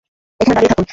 [0.39, 0.85] এখানে দাঁড়িয়ে থাকুন।